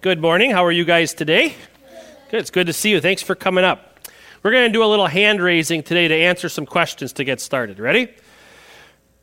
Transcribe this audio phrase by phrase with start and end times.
[0.00, 0.52] Good morning.
[0.52, 1.56] How are you guys today?
[2.30, 2.38] Good.
[2.38, 3.00] It's good to see you.
[3.00, 3.98] Thanks for coming up.
[4.44, 7.40] We're going to do a little hand raising today to answer some questions to get
[7.40, 7.80] started.
[7.80, 8.14] Ready?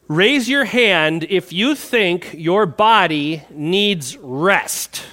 [0.09, 5.05] Raise your hand if you think your body needs rest.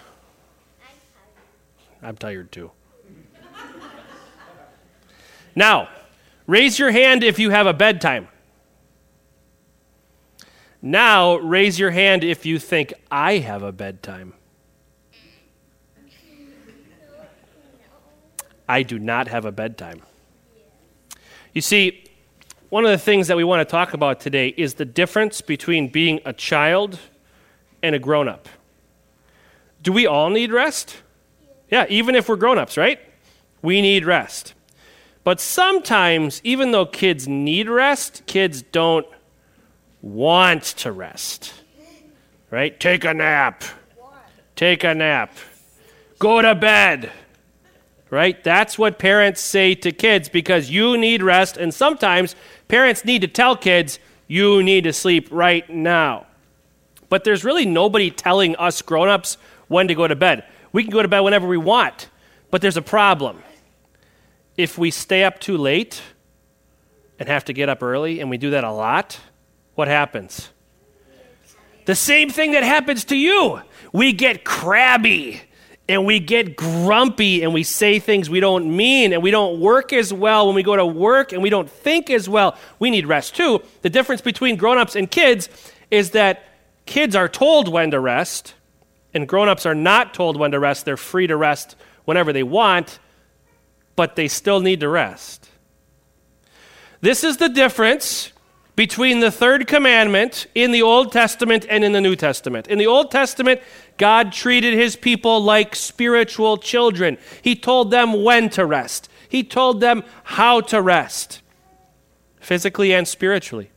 [2.02, 2.72] I'm tired too.
[5.54, 5.88] Now,
[6.48, 8.26] raise your hand if you have a bedtime.
[10.80, 14.34] Now, raise your hand if you think I have a bedtime.
[18.72, 20.00] I do not have a bedtime.
[21.52, 22.04] You see,
[22.70, 25.88] one of the things that we want to talk about today is the difference between
[25.88, 26.98] being a child
[27.82, 28.48] and a grown up.
[29.82, 30.96] Do we all need rest?
[31.70, 32.98] Yeah, even if we're grown ups, right?
[33.60, 34.54] We need rest.
[35.22, 39.06] But sometimes, even though kids need rest, kids don't
[40.00, 41.52] want to rest.
[42.50, 42.80] Right?
[42.80, 43.64] Take a nap.
[44.56, 45.36] Take a nap.
[46.18, 47.12] Go to bed.
[48.12, 48.44] Right?
[48.44, 52.36] That's what parents say to kids because you need rest, and sometimes
[52.68, 56.26] parents need to tell kids, you need to sleep right now.
[57.08, 60.44] But there's really nobody telling us grown ups when to go to bed.
[60.72, 62.10] We can go to bed whenever we want,
[62.50, 63.42] but there's a problem.
[64.58, 66.02] If we stay up too late
[67.18, 69.20] and have to get up early, and we do that a lot,
[69.74, 70.50] what happens?
[71.86, 73.62] The same thing that happens to you.
[73.90, 75.40] We get crabby
[75.88, 79.92] and we get grumpy and we say things we don't mean and we don't work
[79.92, 82.56] as well when we go to work and we don't think as well.
[82.78, 83.62] We need rest too.
[83.82, 85.48] The difference between grown-ups and kids
[85.90, 86.44] is that
[86.86, 88.54] kids are told when to rest
[89.12, 90.84] and grown-ups are not told when to rest.
[90.84, 92.98] They're free to rest whenever they want,
[93.96, 95.50] but they still need to rest.
[97.00, 98.31] This is the difference
[98.74, 102.68] between the third commandment in the Old Testament and in the New Testament.
[102.68, 103.60] In the Old Testament,
[103.98, 107.18] God treated his people like spiritual children.
[107.42, 111.42] He told them when to rest, he told them how to rest,
[112.40, 113.70] physically and spiritually.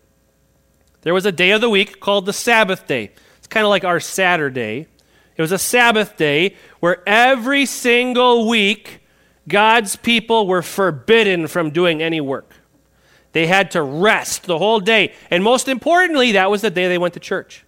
[1.01, 3.11] There was a day of the week called the Sabbath day.
[3.37, 4.87] It's kind of like our Saturday.
[5.37, 9.01] It was a Sabbath day where every single week
[9.47, 12.53] God's people were forbidden from doing any work.
[13.35, 15.13] They had to rest the whole day.
[15.29, 17.65] And most importantly, that was the day they went to church.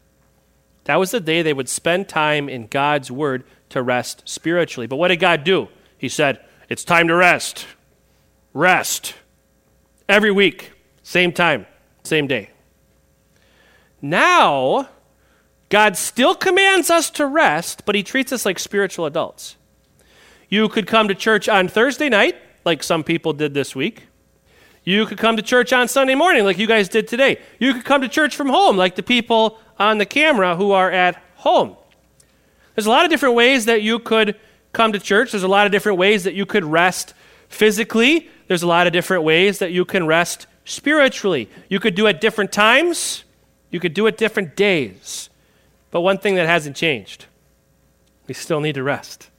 [0.85, 4.88] That was the day they would spend time in God's Word to rest spiritually.
[4.88, 5.67] But what did God do?
[5.97, 6.39] He said,
[6.69, 7.67] It's time to rest.
[8.53, 9.16] Rest.
[10.07, 10.72] Every week,
[11.03, 11.66] same time,
[12.06, 12.51] same day.
[14.01, 14.88] Now,
[15.67, 19.57] God still commands us to rest, but He treats us like spiritual adults.
[20.47, 24.06] You could come to church on Thursday night, like some people did this week.
[24.88, 27.42] You could come to church on Sunday morning, like you guys did today.
[27.59, 30.90] You could come to church from home, like the people on the camera who are
[30.90, 31.75] at home.
[32.74, 34.40] There's a lot of different ways that you could
[34.72, 35.31] come to church.
[35.31, 37.14] There's a lot of different ways that you could rest
[37.50, 38.30] physically.
[38.48, 41.50] There's a lot of different ways that you can rest spiritually.
[41.68, 43.25] You could do it different times,
[43.72, 45.30] you could do it different days.
[45.92, 47.25] But one thing that hasn't changed
[48.25, 49.31] we still need to rest.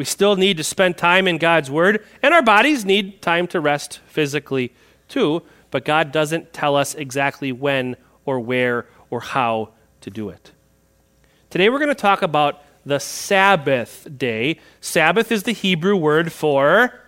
[0.00, 3.60] We still need to spend time in God's Word, and our bodies need time to
[3.60, 4.72] rest physically
[5.08, 10.52] too, but God doesn't tell us exactly when or where or how to do it.
[11.50, 14.58] Today we're going to talk about the Sabbath day.
[14.80, 16.98] Sabbath is the Hebrew word for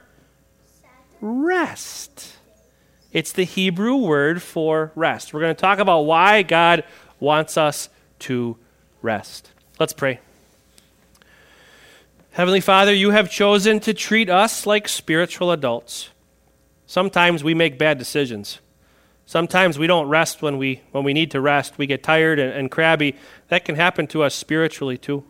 [1.22, 2.36] rest.
[3.10, 5.32] It's the Hebrew word for rest.
[5.32, 6.84] We're going to talk about why God
[7.20, 7.88] wants us
[8.19, 8.58] to
[9.00, 9.50] rest.
[9.78, 10.20] Let's pray.
[12.34, 16.09] Heavenly Father, you have chosen to treat us like spiritual adults.
[16.87, 18.60] Sometimes we make bad decisions.
[19.26, 21.76] Sometimes we don't rest when we, when we need to rest.
[21.76, 23.16] We get tired and, and crabby.
[23.48, 25.25] That can happen to us spiritually too.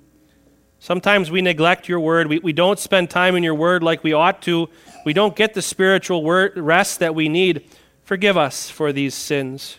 [0.79, 2.29] Sometimes we neglect your word.
[2.29, 4.69] We, we don't spend time in your word like we ought to.
[5.05, 7.69] We don't get the spiritual word, rest that we need.
[8.05, 9.79] Forgive us for these sins.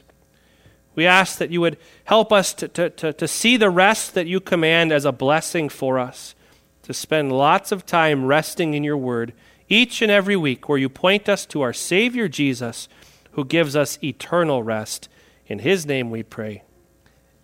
[0.94, 4.28] We ask that you would help us to, to, to, to see the rest that
[4.28, 6.36] you command as a blessing for us
[6.84, 9.34] to spend lots of time resting in your word
[9.70, 12.88] each and every week, where you point us to our Savior Jesus,
[13.32, 15.10] who gives us eternal rest.
[15.48, 16.64] In his name we pray.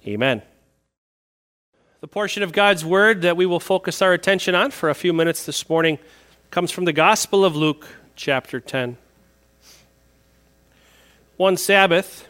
[0.06, 0.42] Amen.
[2.02, 5.12] The portion of God's word that we will focus our attention on for a few
[5.12, 6.00] minutes this morning
[6.52, 8.98] comes from the Gospel of Luke, chapter 10.
[11.38, 12.28] One Sabbath,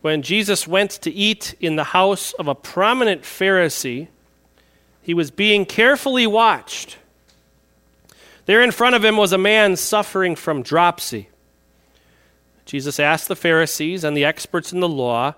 [0.00, 4.08] when Jesus went to eat in the house of a prominent Pharisee,
[5.04, 6.96] he was being carefully watched.
[8.46, 11.28] There in front of him was a man suffering from dropsy.
[12.64, 15.34] Jesus asked the Pharisees and the experts in the law,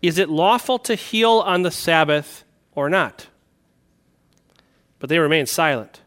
[0.00, 2.42] Is it lawful to heal on the Sabbath
[2.74, 3.26] or not?
[4.98, 6.00] But they remained silent.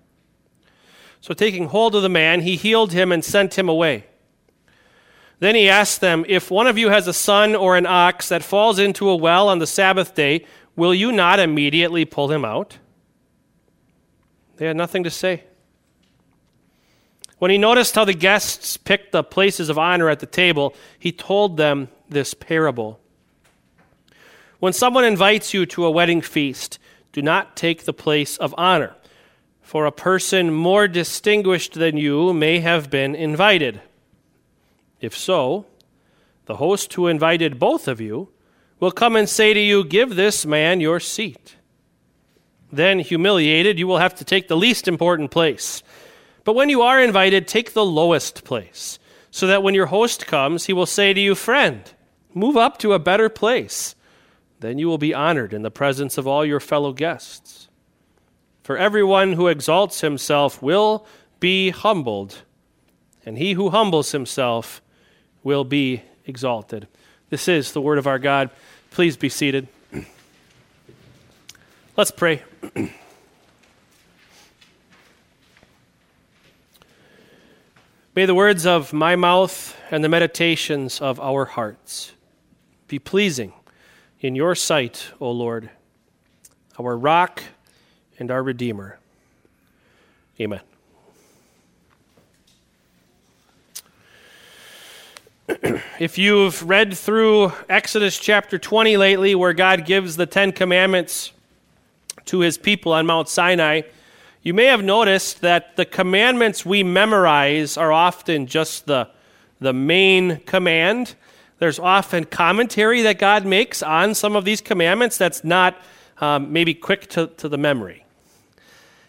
[1.21, 4.05] So, taking hold of the man, he healed him and sent him away.
[5.37, 8.43] Then he asked them, If one of you has a son or an ox that
[8.43, 10.43] falls into a well on the Sabbath day,
[10.75, 12.79] will you not immediately pull him out?
[14.57, 15.43] They had nothing to say.
[17.37, 21.11] When he noticed how the guests picked the places of honor at the table, he
[21.11, 22.99] told them this parable.
[24.59, 26.79] When someone invites you to a wedding feast,
[27.11, 28.95] do not take the place of honor
[29.61, 33.81] for a person more distinguished than you may have been invited.
[35.01, 35.65] If so,
[36.45, 38.29] the host who invited both of you
[38.79, 41.55] will come and say to you, Give this man your seat.
[42.71, 45.83] Then, humiliated, you will have to take the least important place.
[46.43, 48.99] But when you are invited, take the lowest place,
[49.31, 51.81] so that when your host comes, he will say to you, Friend,
[52.33, 53.95] move up to a better place.
[54.59, 57.67] Then you will be honored in the presence of all your fellow guests.
[58.63, 61.05] For everyone who exalts himself will
[61.39, 62.41] be humbled,
[63.25, 64.81] and he who humbles himself
[65.43, 66.87] will be exalted.
[67.29, 68.49] This is the word of our God.
[68.91, 69.67] Please be seated.
[71.97, 72.43] Let's pray.
[78.15, 82.13] May the words of my mouth and the meditations of our hearts
[82.87, 83.53] be pleasing
[84.19, 85.69] in your sight, O Lord,
[86.79, 87.43] our rock
[88.17, 88.97] and our Redeemer.
[90.39, 90.61] Amen.
[95.99, 101.31] if you've read through Exodus chapter 20 lately, where God gives the Ten Commandments
[102.25, 103.81] to his people on Mount Sinai,
[104.43, 109.09] you may have noticed that the commandments we memorize are often just the,
[109.59, 111.15] the main command.
[111.57, 115.75] There's often commentary that God makes on some of these commandments that's not
[116.19, 118.05] um, maybe quick to, to the memory.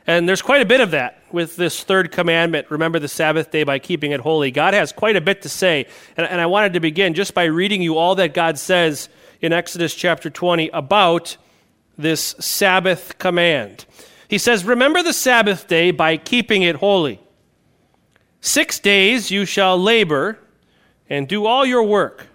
[0.06, 3.64] And there's quite a bit of that with this third commandment remember the Sabbath day
[3.64, 4.50] by keeping it holy.
[4.50, 5.86] God has quite a bit to say.
[6.16, 9.08] And, and, I wanted to begin just by reading you all that God says
[9.40, 11.36] in Exodus chapter 20 about
[11.96, 13.86] this Sabbath command.
[14.28, 17.20] He says, Remember the Sabbath day by keeping it holy.
[18.40, 20.38] Six days you shall labor
[21.08, 22.26] and do all your work.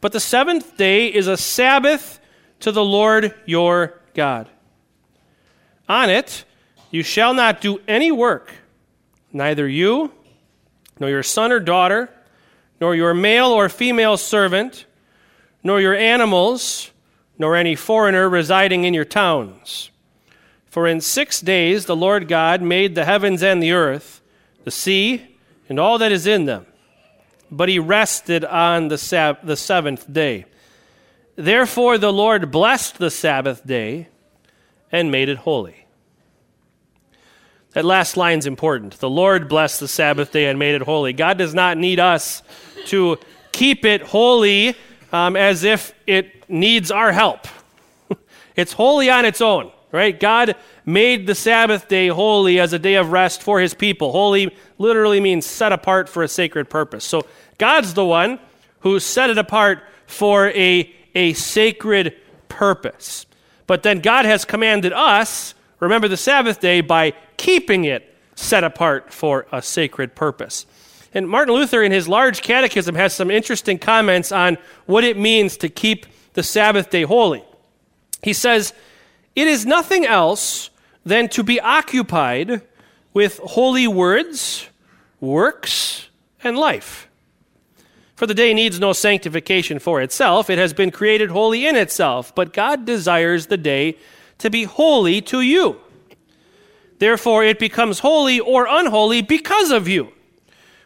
[0.00, 2.20] But the seventh day is a Sabbath
[2.60, 4.48] to the Lord your God.
[5.88, 6.44] On it,
[6.90, 8.52] you shall not do any work,
[9.32, 10.12] neither you,
[10.98, 12.10] nor your son or daughter,
[12.80, 14.86] nor your male or female servant,
[15.62, 16.90] nor your animals,
[17.38, 19.90] nor any foreigner residing in your towns.
[20.66, 24.20] For in six days the Lord God made the heavens and the earth,
[24.64, 25.36] the sea,
[25.68, 26.66] and all that is in them.
[27.50, 30.46] But he rested on the, sab- the seventh day.
[31.34, 34.08] Therefore the Lord blessed the Sabbath day
[34.90, 35.86] and made it holy.
[37.72, 38.98] That last line is important.
[39.00, 41.12] The Lord blessed the Sabbath day and made it holy.
[41.12, 42.42] God does not need us
[42.86, 43.18] to
[43.52, 44.74] keep it holy
[45.12, 47.46] um, as if it needs our help.
[48.56, 50.18] it's holy on its own, right?
[50.18, 54.12] God made the Sabbath day holy as a day of rest for his people.
[54.12, 57.04] Holy literally means set apart for a sacred purpose.
[57.04, 57.26] So
[57.58, 58.38] God's the one
[58.80, 62.14] who set it apart for a, a sacred
[62.48, 63.26] purpose.
[63.66, 69.12] But then God has commanded us remember the Sabbath day by keeping it set apart
[69.12, 70.66] for a sacred purpose.
[71.14, 75.56] And Martin Luther, in his large catechism, has some interesting comments on what it means
[75.58, 77.42] to keep the Sabbath day holy.
[78.22, 78.72] He says,
[79.34, 80.70] It is nothing else
[81.04, 82.62] than to be occupied
[83.14, 84.68] with holy words,
[85.18, 86.08] works,
[86.44, 87.08] and life.
[88.14, 92.34] For the day needs no sanctification for itself, it has been created holy in itself,
[92.34, 93.96] but God desires the day
[94.38, 95.80] to be holy to you.
[96.98, 100.12] Therefore, it becomes holy or unholy because of you.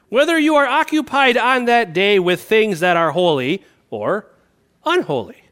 [0.08, 4.29] Whether you are occupied on that day with things that are holy or
[4.84, 5.42] unholy.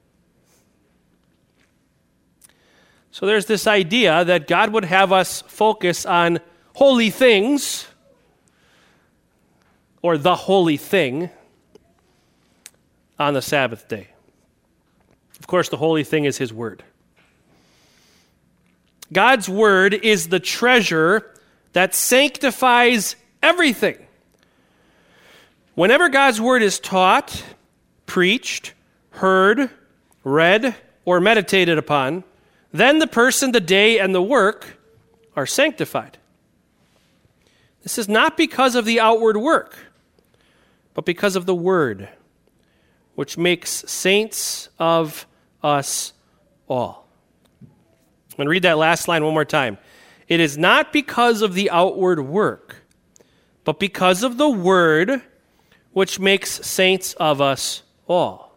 [3.11, 6.39] So there's this idea that God would have us focus on
[6.75, 7.87] holy things
[10.03, 11.31] or the holy thing
[13.19, 14.09] on the Sabbath day.
[15.41, 16.85] Of course, the holy thing is His Word.
[19.13, 21.35] God's word is the treasure
[21.73, 23.97] that sanctifies everything.
[25.75, 27.43] Whenever God's word is taught,
[28.07, 28.75] preached,
[29.19, 29.71] heard,
[30.25, 32.25] read, or meditated upon,
[32.73, 34.79] then the person, the day, and the work
[35.37, 36.19] are sanctified.
[37.83, 39.79] This is not because of the outward work,
[40.95, 42.09] but because of the word,
[43.15, 45.27] which makes saints of
[45.63, 46.13] us
[46.69, 47.09] all.
[47.63, 49.79] I'm going to read that last line one more time.
[50.29, 52.77] it is not because of the outward work,
[53.65, 55.23] but because of the word
[55.93, 58.48] which makes saints of us all.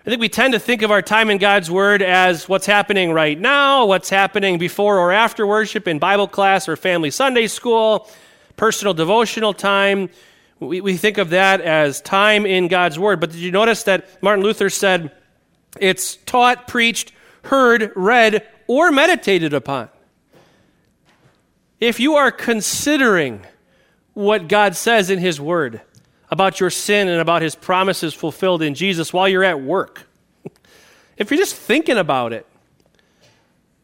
[0.00, 3.12] I think we tend to think of our time in God's Word as what's happening
[3.12, 8.08] right now, what's happening before or after worship in Bible class or family Sunday school,
[8.56, 10.08] personal devotional time.
[10.58, 13.20] We, we think of that as time in God's Word.
[13.20, 15.12] But did you notice that Martin Luther said
[15.78, 19.90] it's taught, preached, heard, read, or meditated upon?
[21.78, 23.44] If you are considering
[24.14, 25.82] what God says in His Word,
[26.30, 30.06] about your sin and about his promises fulfilled in Jesus while you're at work.
[31.16, 32.46] if you're just thinking about it,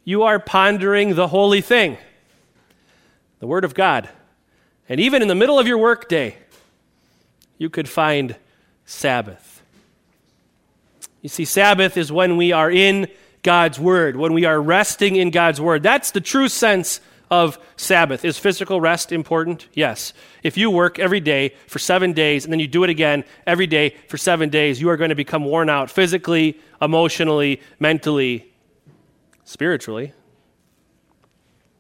[0.04, 1.98] you are pondering the holy thing,
[3.40, 4.08] the Word of God.
[4.88, 6.36] And even in the middle of your workday,
[7.58, 8.36] you could find
[8.84, 9.62] Sabbath.
[11.22, 13.08] You see, Sabbath is when we are in
[13.42, 15.82] God's Word, when we are resting in God's Word.
[15.82, 18.24] That's the true sense of Sabbath.
[18.24, 19.68] Is physical rest important?
[19.74, 20.12] Yes.
[20.42, 23.66] If you work every day for seven days and then you do it again every
[23.66, 28.52] day for seven days, you are going to become worn out physically, emotionally, mentally,
[29.44, 30.12] spiritually.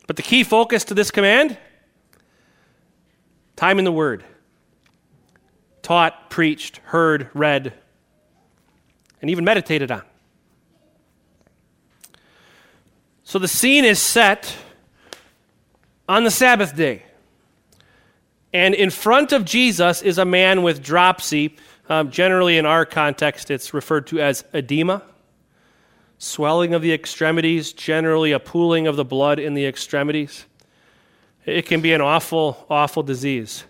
[0.06, 1.58] But the key focus to this command
[3.56, 4.24] time in the Word.
[5.82, 7.72] Taught, preached, heard, read,
[9.20, 10.02] and even meditated on.
[13.22, 14.56] So the scene is set
[16.08, 17.02] on the Sabbath day.
[18.52, 21.56] And in front of Jesus is a man with dropsy.
[21.88, 25.02] Um, generally, in our context, it's referred to as edema,
[26.18, 30.46] swelling of the extremities, generally a pooling of the blood in the extremities.
[31.44, 33.64] It can be an awful, awful disease.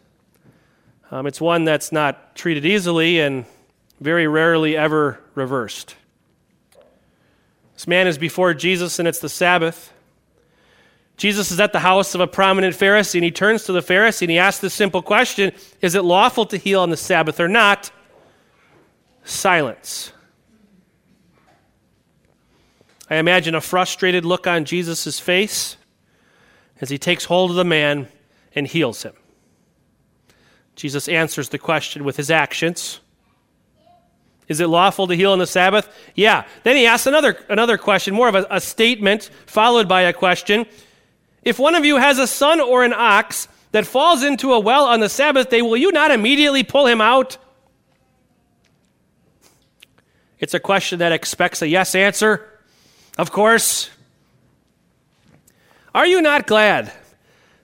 [1.10, 3.44] Um, it's one that's not treated easily and
[4.00, 5.94] very rarely ever reversed.
[7.74, 9.92] This man is before Jesus, and it's the Sabbath.
[11.16, 14.22] Jesus is at the house of a prominent Pharisee, and he turns to the Pharisee
[14.22, 17.48] and he asks this simple question Is it lawful to heal on the Sabbath or
[17.48, 17.90] not?
[19.24, 20.12] Silence.
[23.08, 25.76] I imagine a frustrated look on Jesus' face
[26.80, 28.08] as he takes hold of the man
[28.54, 29.14] and heals him.
[30.74, 33.00] Jesus answers the question with his actions.
[34.48, 35.88] Is it lawful to heal on the Sabbath?
[36.14, 36.44] Yeah.
[36.62, 40.66] Then he asks another, another question, more of a, a statement, followed by a question.
[41.46, 44.84] If one of you has a son or an ox that falls into a well
[44.84, 47.38] on the Sabbath day, will you not immediately pull him out?
[50.40, 52.44] It's a question that expects a yes answer.
[53.16, 53.90] Of course.
[55.94, 56.92] Are you not glad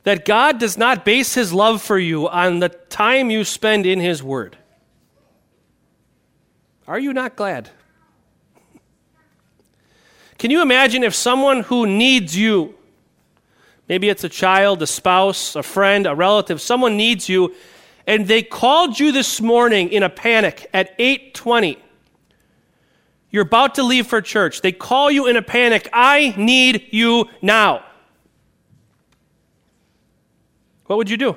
[0.04, 3.98] that God does not base his love for you on the time you spend in
[3.98, 4.56] his word?
[6.86, 7.68] Are you not glad?
[10.38, 12.76] Can you imagine if someone who needs you
[13.88, 16.60] Maybe it's a child, a spouse, a friend, a relative.
[16.60, 17.54] Someone needs you,
[18.06, 21.78] and they called you this morning in a panic at 8:20.
[23.30, 24.60] You're about to leave for church.
[24.60, 25.88] They call you in a panic.
[25.92, 27.84] I need you now.
[30.86, 31.36] What would you do?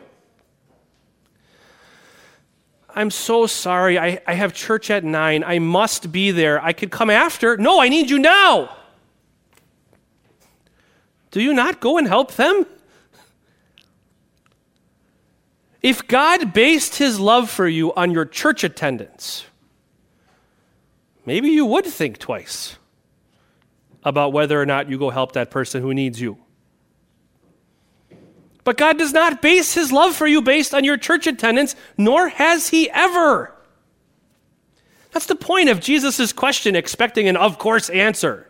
[2.94, 4.00] I'm so sorry.
[4.00, 5.44] I, I have church at 9.
[5.44, 6.64] I must be there.
[6.64, 7.58] I could come after.
[7.58, 8.75] No, I need you now.
[11.36, 12.65] Do you not go and help them?
[15.82, 19.46] If God based his love for you on your church attendance,
[21.25, 22.77] maybe you would think twice
[24.01, 26.38] about whether or not you go help that person who needs you.
[28.63, 32.30] But God does not base his love for you based on your church attendance, nor
[32.30, 33.54] has he ever.
[35.12, 38.50] That's the point of Jesus' question, expecting an of course answer.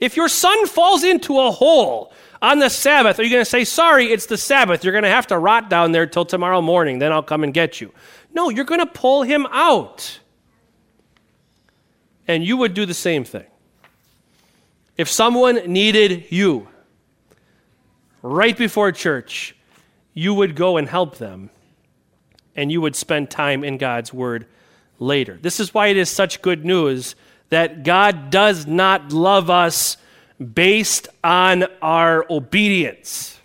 [0.00, 3.64] If your son falls into a hole on the Sabbath, are you going to say,
[3.64, 4.84] sorry, it's the Sabbath.
[4.84, 7.52] You're going to have to rot down there till tomorrow morning, then I'll come and
[7.52, 7.92] get you.
[8.32, 10.20] No, you're going to pull him out.
[12.28, 13.46] And you would do the same thing.
[14.96, 16.68] If someone needed you
[18.22, 19.56] right before church,
[20.12, 21.50] you would go and help them,
[22.56, 24.46] and you would spend time in God's Word
[24.98, 25.38] later.
[25.40, 27.14] This is why it is such good news
[27.50, 29.96] that God does not love us
[30.54, 33.38] based on our obedience.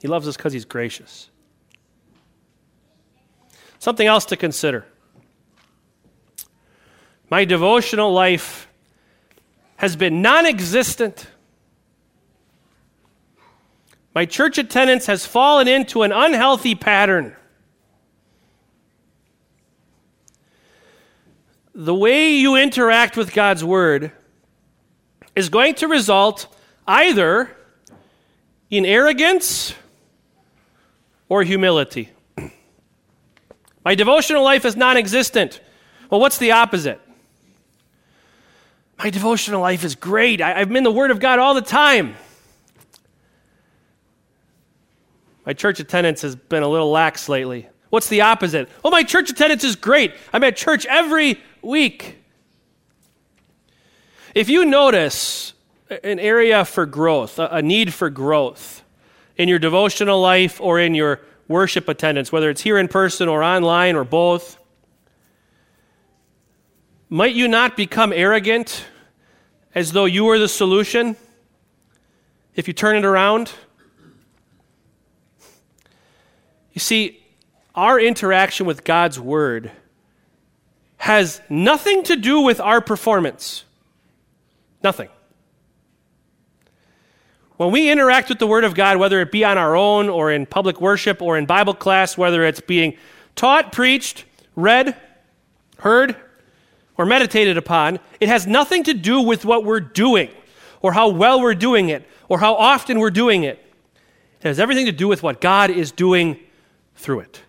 [0.00, 1.28] He loves us because He's gracious.
[3.78, 4.86] Something else to consider.
[7.30, 8.68] My devotional life
[9.76, 11.26] has been non existent.
[14.14, 17.36] My church attendance has fallen into an unhealthy pattern.
[21.74, 24.12] The way you interact with God's Word
[25.36, 26.46] is going to result
[26.86, 27.54] either
[28.70, 29.74] in arrogance
[31.28, 32.10] or humility.
[33.84, 35.60] My devotional life is non existent.
[36.10, 37.00] Well, what's the opposite?
[38.98, 40.42] My devotional life is great.
[40.42, 42.16] I, am in the Word of God all the time.
[45.46, 47.68] My church attendance has been a little lax lately.
[47.88, 48.68] What's the opposite?
[48.84, 50.14] Oh, my church attendance is great.
[50.32, 52.18] I'm at church every week.
[54.34, 55.54] If you notice
[56.04, 58.82] an area for growth, a need for growth
[59.36, 63.42] in your devotional life or in your worship attendance, whether it's here in person or
[63.42, 64.56] online or both,
[67.08, 68.84] might you not become arrogant
[69.74, 71.16] as though you were the solution
[72.54, 73.52] if you turn it around?
[76.72, 77.20] You see,
[77.74, 79.72] our interaction with God's Word
[81.00, 83.64] has nothing to do with our performance.
[84.84, 85.08] Nothing.
[87.56, 90.30] When we interact with the Word of God, whether it be on our own or
[90.30, 92.98] in public worship or in Bible class, whether it's being
[93.34, 94.94] taught, preached, read,
[95.78, 96.16] heard,
[96.98, 100.28] or meditated upon, it has nothing to do with what we're doing
[100.82, 103.58] or how well we're doing it or how often we're doing it.
[104.42, 106.38] It has everything to do with what God is doing
[106.94, 107.40] through it.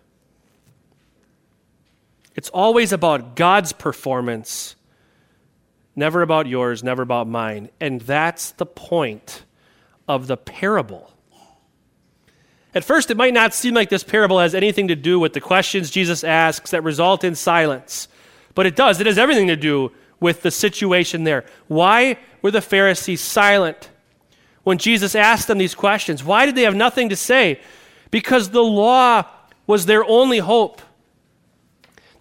[2.34, 4.74] It's always about God's performance,
[5.94, 7.68] never about yours, never about mine.
[7.80, 9.44] And that's the point
[10.08, 11.12] of the parable.
[12.74, 15.40] At first, it might not seem like this parable has anything to do with the
[15.40, 18.08] questions Jesus asks that result in silence,
[18.54, 18.98] but it does.
[18.98, 21.44] It has everything to do with the situation there.
[21.68, 23.90] Why were the Pharisees silent
[24.62, 26.24] when Jesus asked them these questions?
[26.24, 27.60] Why did they have nothing to say?
[28.10, 29.24] Because the law
[29.66, 30.80] was their only hope.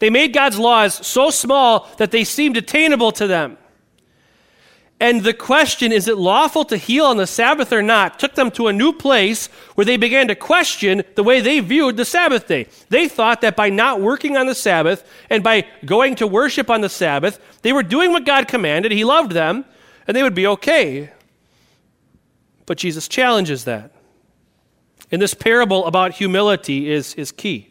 [0.01, 3.59] They made God's laws so small that they seemed attainable to them.
[4.99, 8.49] And the question, is it lawful to heal on the Sabbath or not, took them
[8.51, 12.47] to a new place where they began to question the way they viewed the Sabbath
[12.47, 12.65] day.
[12.89, 16.81] They thought that by not working on the Sabbath and by going to worship on
[16.81, 19.65] the Sabbath, they were doing what God commanded, He loved them,
[20.07, 21.11] and they would be okay.
[22.65, 23.91] But Jesus challenges that.
[25.11, 27.70] And this parable about humility is, is key.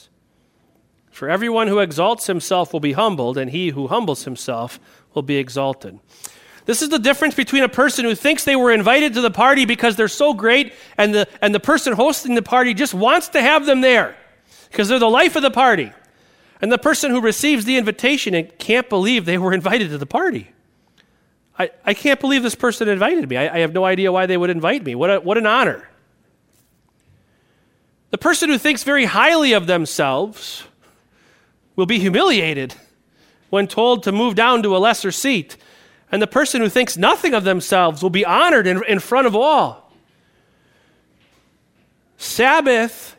[1.21, 4.79] For everyone who exalts himself will be humbled, and he who humbles himself
[5.13, 5.99] will be exalted.
[6.65, 9.65] This is the difference between a person who thinks they were invited to the party
[9.65, 13.41] because they're so great, and the, and the person hosting the party just wants to
[13.43, 14.15] have them there
[14.71, 15.93] because they're the life of the party.
[16.59, 20.07] And the person who receives the invitation and can't believe they were invited to the
[20.07, 20.49] party.
[21.59, 23.37] I, I can't believe this person invited me.
[23.37, 24.95] I, I have no idea why they would invite me.
[24.95, 25.87] What, a, what an honor.
[28.09, 30.63] The person who thinks very highly of themselves
[31.81, 32.75] will be humiliated
[33.49, 35.57] when told to move down to a lesser seat.
[36.11, 39.35] And the person who thinks nothing of themselves will be honored in, in front of
[39.35, 39.91] all.
[42.17, 43.15] Sabbath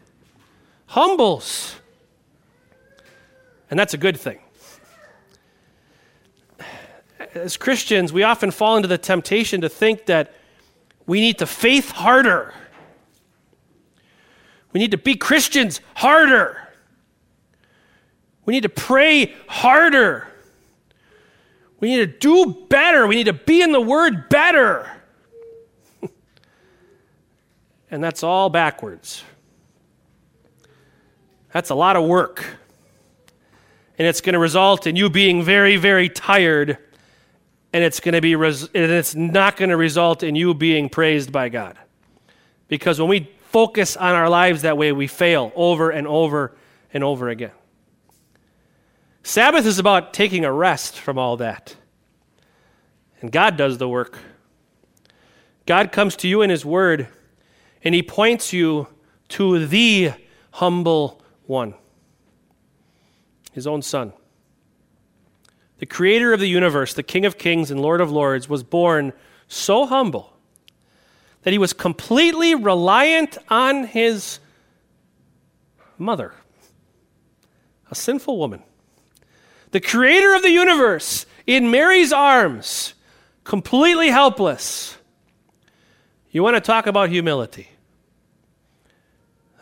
[0.87, 1.75] humbles.
[3.68, 4.38] And that's a good thing.
[7.35, 10.35] As Christians, we often fall into the temptation to think that
[11.09, 12.55] we need to faith harder.
[14.72, 16.62] We need to be Christians harder.
[18.45, 20.27] We need to pray harder.
[21.81, 23.07] We need to do better.
[23.07, 24.91] We need to be in the Word better.
[27.91, 29.25] and that's all backwards.
[31.53, 32.45] That's a lot of work.
[33.99, 36.79] And it's going to result in you being very, very tired.
[37.73, 40.89] And it's going to be res- and it's not going to result in you being
[40.89, 41.79] praised by God.
[42.69, 46.57] Because when we focus on our lives that way, we fail over and over
[46.93, 47.53] and over again.
[49.23, 51.77] Sabbath is about taking a rest from all that.
[53.21, 54.19] And God does the work.
[55.65, 57.07] God comes to you in His Word,
[57.85, 58.89] and He points you
[59.29, 60.13] to the
[60.51, 61.75] humble one
[63.53, 64.13] His own Son.
[65.79, 69.13] The creator of the universe, the King of kings and Lord of lords, was born
[69.49, 70.33] so humble
[71.43, 74.39] that he was completely reliant on his
[75.99, 76.35] mother,
[77.91, 78.63] a sinful woman
[79.73, 82.95] the creator of the universe, in Mary's arms,
[83.43, 84.97] completely helpless.
[86.31, 87.69] You want to talk about humility?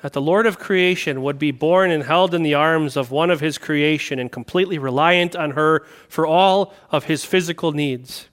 [0.03, 3.31] That the Lord of creation would be born and held in the arms of one
[3.31, 8.29] of his creation and completely reliant on her for all of his physical needs.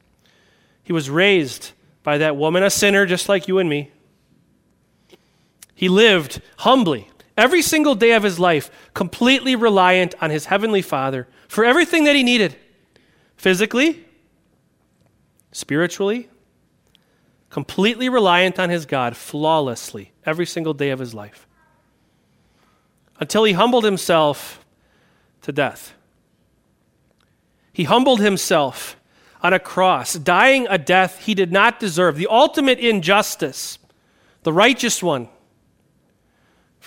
[0.83, 1.71] He was raised
[2.03, 3.91] by that woman, a sinner just like you and me.
[5.75, 11.27] He lived humbly every single day of his life, completely reliant on his heavenly Father
[11.47, 12.55] for everything that he needed
[13.37, 14.05] physically,
[15.51, 16.27] spiritually,
[17.49, 21.47] completely reliant on his God flawlessly every single day of his life.
[23.19, 24.65] Until he humbled himself
[25.43, 25.93] to death.
[27.71, 28.97] He humbled himself
[29.41, 33.77] on a cross, dying a death he did not deserve, the ultimate injustice,
[34.43, 35.29] the righteous one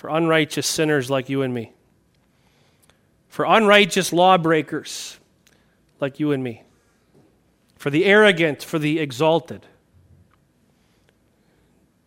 [0.01, 1.71] for unrighteous sinners like you and me,
[3.29, 5.19] for unrighteous lawbreakers
[5.99, 6.63] like you and me,
[7.75, 9.63] for the arrogant, for the exalted.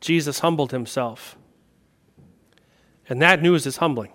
[0.00, 1.37] Jesus humbled himself.
[3.09, 4.11] And that news is humbling.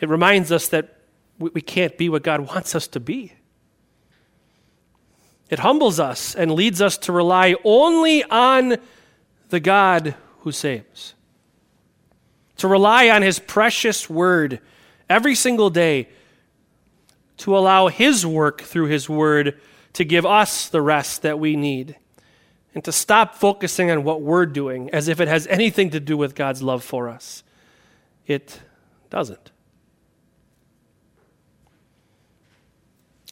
[0.00, 0.96] It reminds us that
[1.38, 3.34] we can't be what God wants us to be.
[5.48, 8.78] It humbles us and leads us to rely only on
[9.50, 11.14] the God who saves.
[12.60, 14.60] To rely on His precious word
[15.08, 16.10] every single day.
[17.38, 19.58] To allow His work through His word
[19.94, 21.96] to give us the rest that we need.
[22.74, 26.18] And to stop focusing on what we're doing as if it has anything to do
[26.18, 27.42] with God's love for us.
[28.26, 28.60] It
[29.08, 29.50] doesn't.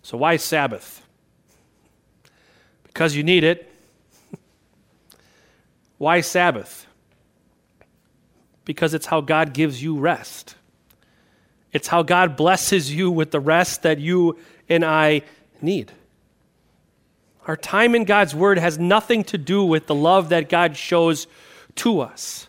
[0.02, 1.06] So, why Sabbath?
[2.84, 3.70] Because you need it.
[5.98, 6.87] Why Sabbath?
[8.68, 10.54] Because it's how God gives you rest.
[11.72, 15.22] It's how God blesses you with the rest that you and I
[15.62, 15.90] need.
[17.46, 21.26] Our time in God's Word has nothing to do with the love that God shows
[21.76, 22.46] to us.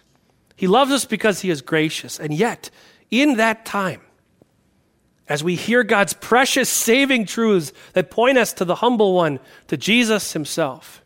[0.57, 2.19] He loves us because He is gracious.
[2.19, 2.69] And yet,
[3.09, 4.01] in that time,
[5.29, 9.77] as we hear God's precious saving truths that point us to the humble one, to
[9.77, 11.01] Jesus himself,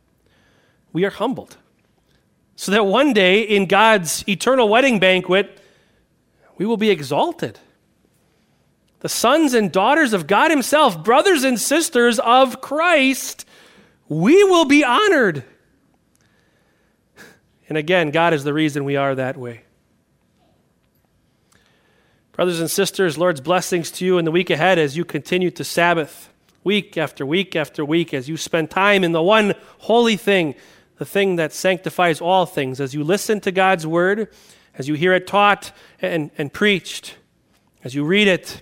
[0.91, 1.58] we are humbled.
[2.55, 5.59] So that one day in God's eternal wedding banquet,
[6.57, 7.59] we will be exalted.
[8.99, 13.45] The sons and daughters of God Himself, brothers and sisters of Christ,
[14.07, 15.43] we will be honored.
[17.67, 19.63] And again, God is the reason we are that way.
[22.33, 25.63] Brothers and sisters, Lord's blessings to you in the week ahead as you continue to
[25.63, 26.29] Sabbath
[26.63, 30.55] week after week after week, as you spend time in the one holy thing,
[30.97, 34.29] the thing that sanctifies all things, as you listen to God's word,
[34.75, 37.15] as you hear it taught and, and preached,
[37.84, 38.62] as you read it,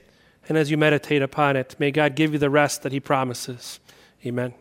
[0.50, 1.76] and as you meditate upon it.
[1.80, 3.80] May God give you the rest that He promises.
[4.26, 4.54] Amen.